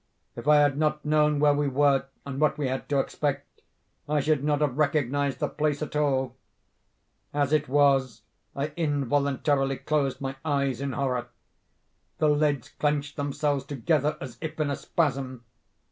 [0.35, 3.61] If I had not known where we were, and what we had to expect,
[4.09, 6.35] I should not have recognised the place at all.
[7.35, 8.23] As it was,
[8.55, 11.27] I involuntarily closed my eyes in horror.
[12.17, 15.43] The lids clenched themselves together as if in a spasm.